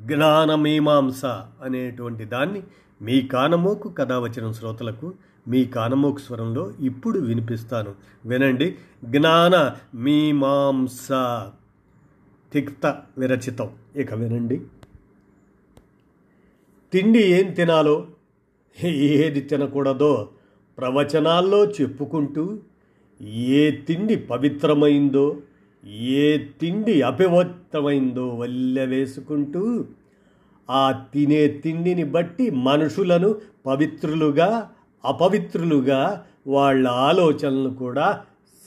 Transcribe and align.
జ్ఞానమీమాంస 0.00 1.24
అనేటువంటి 1.62 2.24
దాన్ని 2.24 2.62
మీ 3.02 3.22
కానమోకు 3.22 3.88
కథావచనం 3.88 4.52
శ్రోతలకు 4.52 5.14
మీ 5.48 5.64
కానమోకు 5.64 6.18
స్వరంలో 6.18 6.72
ఇప్పుడు 6.80 7.18
వినిపిస్తాను. 7.18 7.94
వినండి. 8.26 8.76
జ్ఞాన 9.04 9.76
మీమాంస 9.94 11.08
తిక్త 12.52 13.02
విరచితం. 13.18 13.70
ఇక 13.96 14.14
వినండి. 14.14 14.60
తిండి 16.92 17.18
ఏం 17.18 17.52
తినాలో 17.52 18.06
ఏది 18.84 19.40
తినకూడదో 19.40 20.28
ప్రవచనాల్లో 20.78 21.64
చెప్పుకుంటూ 21.64 22.58
ఏ 23.22 23.70
తిండి 23.70 24.16
పవిత్రమైందో 24.16 25.36
ఏ 25.86 26.26
తిండి 26.60 26.94
అపవిత్రమైందో 27.02 28.24
వల్లె 28.36 28.84
వేసుకుంటూ 28.86 29.62
ఆ 30.68 30.84
తినే 31.12 31.42
తిండిని 31.56 32.04
బట్టి 32.04 32.46
మనుషులను 32.60 33.28
పవిత్రులుగా 33.64 34.48
అపవిత్రులుగా 35.04 36.00
వాళ్ళ 36.46 36.86
ఆలోచనలు 37.08 37.70
కూడా 37.74 38.06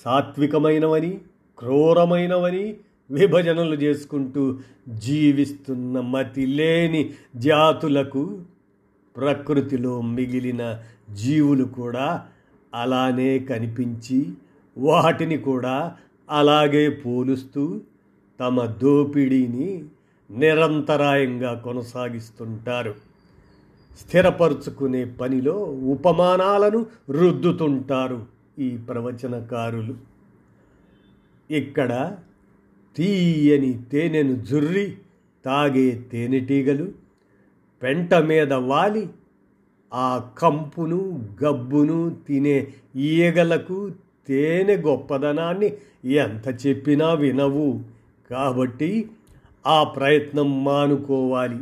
సాత్వికమైనవని 0.06 1.12
క్రూరమైనవని 1.58 2.66
విభజనలు 3.10 3.76
చేసుకుంటూ 3.76 4.44
జీవిస్తున్న 5.00 6.00
మతి 6.10 6.46
లేని 6.50 7.02
జాతులకు 7.46 8.24
ప్రకృతిలో 9.16 9.94
మిగిలిన 10.10 10.64
జీవులు 11.14 11.66
కూడా 11.78 12.08
అలానే 12.74 13.32
కనిపించి 13.50 14.20
వాటిని 14.78 15.38
కూడా 15.42 15.76
అలాగే 16.30 16.90
పోలుస్తూ 16.90 17.82
తమ 18.40 18.66
దోపిడీని 18.66 19.84
నిరంతరాయంగా 20.32 21.54
కొనసాగిస్తుంటారు. 21.54 22.96
స్థిరపరుచుకునే 24.00 25.06
పనిలో 25.06 25.54
ఉపమానాలను 25.64 26.86
రుద్దుతుంటారు 27.10 28.26
ఈ 28.60 28.78
ప్రవచనకారులు. 28.78 29.96
ఇక్కడ 31.50 32.18
తీయని 32.98 33.84
తేనెను 33.92 34.36
జుర్రి 34.36 34.98
తాగే 35.46 36.06
తేనెటీగలు 36.12 36.92
పెంట 37.84 38.14
మీద 38.14 38.54
వాలి 38.54 39.10
ఆ 39.94 40.30
కంపును 40.38 41.30
గబ్బును 41.44 42.16
తినే 42.28 42.74
ఈగలకు 42.96 43.92
తేనె 44.30 44.78
గొప్పదనాన్ని 44.78 45.74
ఎంత 46.06 46.68
చెప్పినా 46.68 47.14
వినవు. 47.14 47.80
కాబట్టి 48.30 49.10
ఆ 49.68 49.84
ప్రయత్నం 49.84 50.64
మానుకోవాలి. 50.64 51.60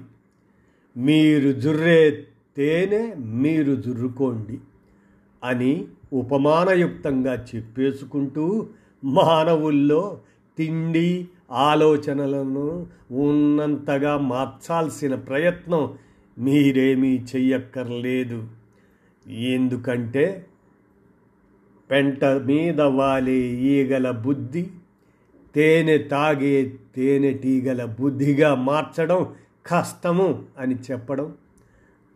మీరు 0.97 1.51
జుర్రే 1.51 2.25
తేనె 2.57 3.15
మీరు 3.17 3.75
జుర్రుకోండి 3.75 4.57
అని 5.43 5.85
ఉపమానయుక్తంగా 6.13 7.45
చెప్పేసుకుంటూ 7.55 8.67
మానవుల్లో 9.03 10.19
తిండి 10.57 11.27
ఆలోచనలను 11.51 12.87
ఉన్నంతగా 13.11 14.17
మార్చాల్సిన 14.17 15.15
ప్రయత్నం 15.15 15.93
మీరేమీ 16.39 17.17
చెయ్యక్కర్లేదు. 17.35 18.47
ఎందుకంటే 19.27 20.45
పెంట 21.91 22.25
మీద 22.25 22.81
వాలే 22.81 23.39
ఈగల 23.71 24.11
బుద్ధి 24.11 24.67
తేనె 25.55 25.97
తాగే 25.97 26.73
తేనెటీగల 26.95 27.85
బుద్ధిగా 27.85 28.55
మార్చడం 28.55 29.33
కష్టము 29.65 30.43
అని 30.57 30.75
చెప్పడం 30.91 31.33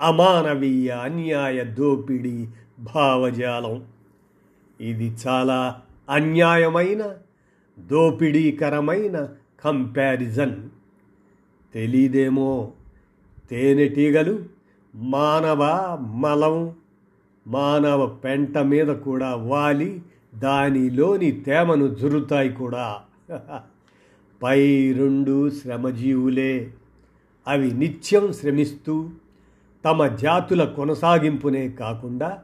అమానవీయ 0.02 0.90
అన్యాయ 0.90 1.64
దోపిడీ 1.64 2.48
భావజాలం. 2.96 3.86
ఇది 4.82 5.16
చాలా 5.28 5.82
అన్యాయమైన 6.10 7.14
దోపిడీకరమైన 7.80 9.30
కంపారిజన్. 9.66 10.70
తెలీదేమో 11.74 12.72
తేనెటీగలు 13.52 14.46
మానవ 14.96 15.62
మలం 16.02 16.76
మానవ 17.48 18.06
పెంట 18.06 18.58
మీద 18.58 18.88
కూడా 18.88 19.36
వాలి 19.36 20.02
దానిలోని 20.36 21.32
తేమను 21.32 21.96
జురుతాయి 21.96 22.50
కూడా. 22.50 23.00
పై 24.44 24.92
రెండు 24.92 25.50
శ్రమజీవులే. 25.50 26.72
అవి 27.48 27.72
నిత్యం 27.72 28.34
శ్రమిస్తూ 28.34 29.10
తమ 29.86 30.08
జాతుల 30.08 30.64
కొనసాగింపునే 30.64 31.70
కాకుండా 31.70 32.40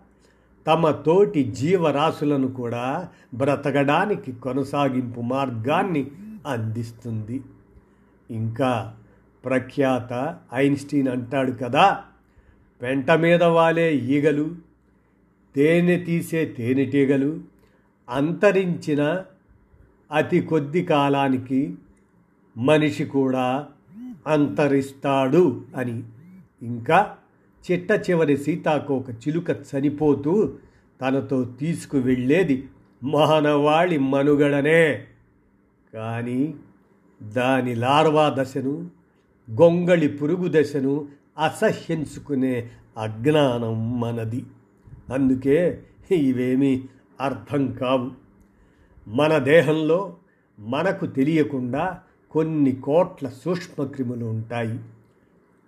తమ 0.68 0.91
తోటి 0.91 1.44
జీవరాశులను 1.44 2.47
కూడా 2.47 3.09
బ్రతకడానికి 3.34 4.31
కొనసాగింపు 4.31 5.22
మార్గాన్ని 5.22 6.12
అందిస్తుంది. 6.47 7.44
ఇంకా 8.31 8.94
ప్రఖ్యాత 9.46 10.38
ఐన్స్టీన్ 10.53 11.08
అంటాడు 11.08 11.52
కదా 11.52 12.03
పెంట 12.81 13.12
మీద 13.12 13.44
వాలే 13.44 13.96
ఈగలు 13.96 14.66
తేనె 15.56 15.97
తీసే 15.97 16.46
తేనెటీగలు 16.46 17.41
అంతరించిన 18.09 19.24
అతి 20.12 20.41
కొద్ది 20.41 20.85
కాలానికి 20.85 21.75
మనిషి 22.58 23.06
కూడా 23.06 23.68
అంతరిస్తాడు 24.28 25.62
అని. 25.75 26.03
ఇంకా 26.62 27.16
చిట్ట 27.72 27.91
చివరి 27.91 28.38
సీతాకోక 28.38 29.09
చిలుక 29.09 29.50
చనిపోతూ 29.50 30.53
తనతో 31.02 31.44
తీసుకువెళ్ళేది 31.44 32.69
మానవాళి 33.03 33.97
మనుగడనే. 33.97 35.06
కానీ 35.94 36.53
దాని 37.24 37.75
లార్వా 37.75 38.35
దశను 38.38 38.90
గొంగళి 39.52 40.08
పురుగు 40.08 40.47
దశను 40.47 41.08
అసహ్యించుకునే 41.44 42.69
అజ్ఞానం 42.97 44.00
మనది. 44.00 44.44
అందుకే 45.13 45.84
ఇవేమీ 46.12 46.84
అర్థం 47.22 47.72
కావు. 47.72 48.12
మన 49.07 49.38
దేహంలో 49.38 50.16
మనకు 50.59 51.06
తెలియకుండా 51.06 52.00
కొన్ని 52.31 52.72
కోట్ల 52.72 53.29
సూక్ష్మక్రిములు 53.29 54.25
ఉంటాయి. 54.25 54.79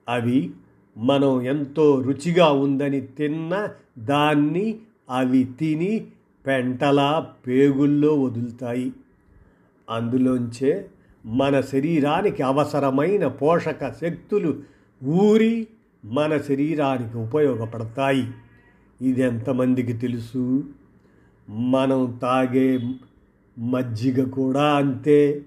అవి 0.10 0.52
మనం 0.98 1.42
ఎంతో 1.42 2.02
రుచిగా 2.02 2.52
ఉందని 2.52 3.02
తిన్న 3.02 3.70
దాన్ని 3.98 4.80
అవి 5.10 5.44
తిని 5.44 6.08
పెంటలా 6.48 7.34
పేగుల్లో 7.48 8.22
వదులుతాయి. 8.22 8.94
అందులోంచే 9.90 10.90
మన 11.26 11.62
శరీరానికి 11.62 12.44
అవసరమైన 12.44 13.28
పోషక 13.28 13.94
శక్తులు 14.02 14.60
ఊరి 15.04 15.68
మన 16.06 16.38
శరీరానికి 16.38 17.18
ఉపయోగపడతాయి. 17.18 18.28
ఇది 19.02 19.22
ఎంతమందికి 19.22 19.94
తెలుసు? 19.94 20.64
మనం 21.50 22.20
తాగే 22.22 22.96
మజ్జిగ 23.60 24.24
కూడా 24.30 24.76
అంతే. 24.76 25.46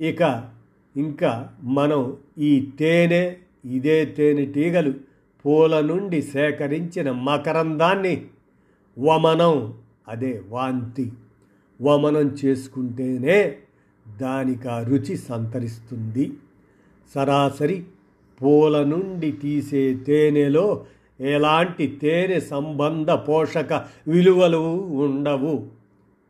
ఇక 0.00 0.48
ఇంకా 0.96 1.50
మనం 1.62 2.16
ఈ 2.38 2.70
తేనె 2.78 3.36
ఇదే 3.64 4.04
తేనెటీగలు 4.04 4.94
పూల 5.44 5.80
నుండి 5.80 6.22
సేకరించిన 6.22 7.10
మకరందాన్ని 7.10 8.26
వమనం 8.98 9.74
అదే 10.08 10.42
వాంతి 10.48 11.12
వమనం 11.82 12.36
చేసుకుంటేనే 12.44 13.56
దానికి 14.20 14.68
ఆ 14.68 14.82
రుచి 14.82 15.16
సంతరిస్తుంది. 15.16 16.32
సరాసరి 17.14 17.84
పూల 18.42 18.84
నుండి 18.84 19.32
తీసే 19.32 19.94
తేనెలో 19.94 20.84
ఎలాంటి 21.20 21.86
తేనె 21.86 22.40
సంబంధ 22.40 23.10
పోషక 23.10 23.72
విలువలు 24.08 24.58
ఉండవు. 24.82 25.68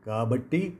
కాబట్టి 0.06 0.72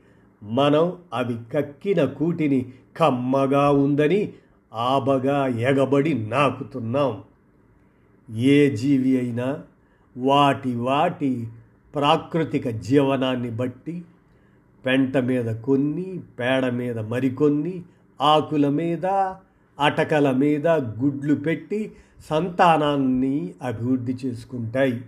మనం 0.42 0.96
అవి 1.14 1.36
కక్కిన 1.54 2.04
కూటిని 2.04 2.72
కమ్మగా 2.96 3.70
ఉందని 3.70 4.32
ఆబగా 4.74 5.46
ఎగబడి 5.46 6.14
నాకుతున్నాం. 6.14 7.22
ఏ 8.36 8.76
జీవి 8.76 9.18
అయినా 9.18 9.58
వాటి 10.18 10.74
వాటి 10.74 11.48
ప్రాకృతిక 11.94 12.68
జీవనాన్ని 12.68 13.50
బట్టి 13.50 14.04
పెంట 14.86 15.16
మీద 15.16 15.56
కొన్ని 15.60 16.20
పేడ 16.40 16.66
మీద 16.66 16.98
మరికొన్ని 16.98 17.82
ఆకుల 18.20 18.68
మీద 18.68 19.06
అటకల 19.80 20.30
మీద 20.30 20.68
గుడ్లు 20.68 21.34
పెట్టి 21.34 21.92
సంతానాన్ని 22.30 23.54
అభివృద్ధి 23.62 24.16
చేసుకుంటాయి. 24.26 25.04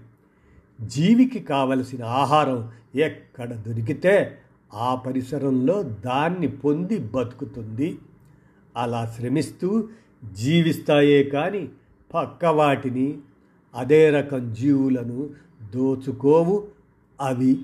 జీవికి 0.81 1.39
కావలసిన 1.39 2.05
ఆహారం 2.05 2.71
ఎక్కడ 2.95 3.53
దొరికితే 3.53 4.39
ఆ 4.75 4.95
పరిసరంలో 4.95 5.83
దాన్ని 5.83 6.49
పొంది 6.49 6.99
బతుకుతుంది. 6.99 7.99
అలా 8.77 9.07
శ్రమిస్తూ 9.07 9.89
జీవిస్తాయే 10.33 11.25
కానీ 11.25 11.69
పక్క 12.15 12.45
వాటిని 12.45 13.19
అదే 13.75 14.11
రకం 14.11 14.55
జీవులను 14.55 15.31
దోచుకోవు 15.75 16.67
అవి. 17.21 17.59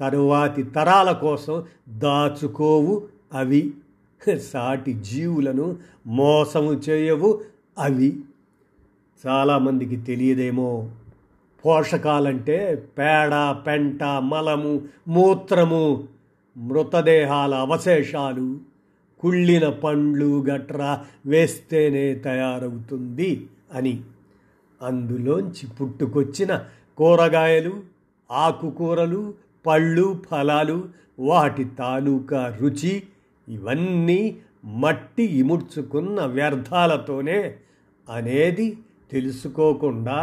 తరువాతి 0.00 0.62
తరాల 0.62 1.12
కోసం 1.12 1.64
దాచుకోవు 1.88 3.02
అవి. 3.34 3.74
సాటి 4.52 4.92
జీవులను 4.92 5.76
మోసము 6.06 6.72
చేయవు 6.72 7.40
అవి. 7.78 8.20
చాలామందికి 9.26 9.96
తెలియదేమో. 9.96 10.90
పోషకాలంటే 11.66 12.88
పేడ 12.98 13.56
పెంట 13.66 14.04
మలము 14.04 14.82
మూత్రము 15.08 16.08
మృతదేహాల 16.56 17.54
అవశేషాలు. 17.54 18.58
కుళ్ళిన 19.20 19.68
పండ్లు 19.68 20.42
గట్రా 20.42 21.04
వేస్తేనే 21.26 22.14
తయారవుతుంది 22.14 23.48
అని. 23.74 24.00
అందులోంచి 24.82 25.66
పుట్టుకొచ్చిన 25.80 26.64
కూరగాయలు 26.98 27.72
ఆకుకూరలు 28.32 29.34
పళ్ళు 29.66 30.22
ఫలాలు 30.30 30.88
వాటి 31.18 31.64
తాలూకా 31.64 32.56
రుచి 32.60 33.02
ఇవన్నీ 33.48 34.20
మట్టి 34.76 35.24
ఇముడ్చుకున్న 35.38 36.20
వ్యర్థాలతోనే 36.26 37.40
అనేది 38.08 38.68
తెలుసుకోకుండా 39.12 40.18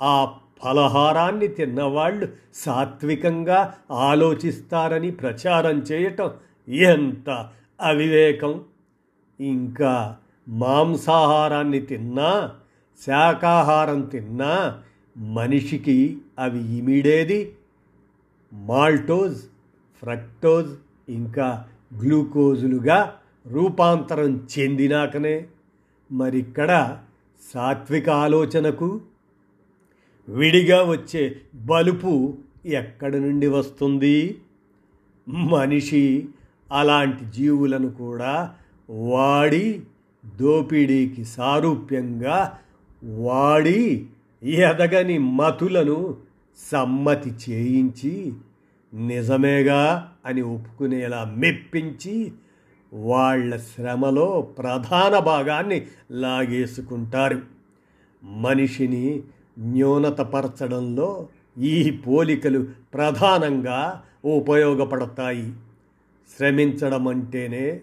ఆ 0.00 0.14
ఫలహారాన్ని 0.62 1.48
తిన్నవాళ్ళు 1.48 2.26
సాత్వికంగా 2.54 3.58
ఆలోచిస్తారని 4.06 5.10
ప్రచారం 5.12 5.78
చేయటం 5.80 6.30
ఎంత 6.88 7.28
అవివేకం! 7.80 8.54
ఇంకా 9.38 9.92
మాంసాహారాన్ని 10.46 11.80
తిన్నా 11.80 12.30
శాకాహారం 13.00 14.00
తిన్నా 14.04 14.52
మనిషికి 15.34 15.96
అవి 16.38 16.60
ఇమిడేది? 16.76 17.40
మాల్టోజ్ 18.52 19.38
ఫ్రక్టోజ్ 20.02 20.72
ఇంకా 21.08 21.48
గ్లూకోజులుగా 21.96 23.14
రూపాంతరం 23.46 24.48
చెందినాకనే 24.58 25.46
మరిక్కడ 26.12 26.98
సాత్విక 27.54 28.10
ఆలోచనకు 28.10 29.00
విడిగా 30.28 30.82
వచ్చే 30.84 31.40
బలుపు 31.54 32.38
ఎక్కడి 32.66 33.20
నుండి 33.20 33.46
వస్తుంది? 33.46 34.36
మనిషి 35.28 36.28
అలాంటి 36.72 37.24
జీవులను 37.24 37.90
కూడా 37.90 38.54
వాడి 38.90 39.82
దోపిడీకి 40.36 41.24
సారూప్యంగా 41.24 42.58
వాడి 43.04 44.06
ఎదగని 44.44 45.18
మతులను 45.18 46.16
సమ్మతి 46.58 47.50
చేయించి 47.50 48.32
నిజమేగా 48.94 50.12
అని 50.26 50.42
ఒప్పుకునేలా 50.42 51.34
మెప్పించి 51.36 52.32
వాళ్ళ 52.92 53.56
శ్రమలో 53.56 54.40
ప్రధాన 54.40 55.18
భాగాన్ని 55.18 55.86
లాగేసుకుంటారు. 56.10 57.42
మనిషిని 58.24 59.22
న్యూనతపరచడంలో 59.58 61.28
ఈ 61.58 61.90
పోలికలు 61.90 62.68
ప్రధానంగా 62.94 64.02
ఉపయోగపడతాయి. 64.24 65.52
శ్రమించడం 66.38 67.08
అంటేనే 67.08 67.80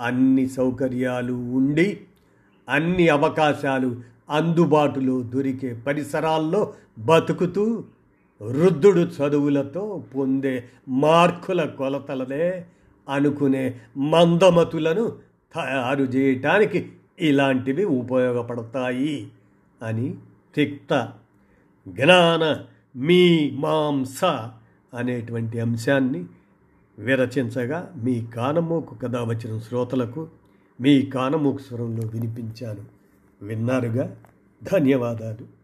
అన్ని 0.00 0.48
సౌకర్యాలు 0.48 1.32
ఉండి 1.32 2.00
అన్ని 2.68 3.08
అవకాశాలు 3.08 4.00
అందుబాటులో 4.30 5.20
దొరికే 5.20 5.74
పరిసరాల్లో 5.74 6.72
బతుకుతూ 6.98 7.84
వృద్ధుడు 8.42 9.00
చదువులతో 9.00 10.04
పొందే 10.16 10.64
మార్కుల 10.88 11.64
కొలతలనే 11.64 12.64
అనుకునే 13.08 13.80
మందమతులను 13.96 15.12
తయారు 15.54 16.02
చేయటానికి 16.02 16.92
ఇలాంటివి 17.20 17.84
ఉపయోగపడతాయి 17.84 19.32
అని 19.82 20.14
తిక్త 20.54 21.12
జ్ఞాన 21.88 22.64
మీ 22.96 23.50
మాంస 23.50 24.24
అనేటువంటి 24.94 25.60
అంశాన్ని 25.60 26.24
విరచించగా 26.98 27.92
మీ 27.96 28.26
కానమోకు 28.26 28.94
కథ 28.94 29.16
వచ్చిన 29.16 29.58
శ్రోతలకు 29.58 30.28
మీ 30.80 31.02
కానమోకు 31.02 31.58
స్వరంలో 31.58 32.08
వినిపించాను. 32.08 32.84
విన్నారుగా? 33.42 34.16
ధన్యవాదాలు. 34.72 35.61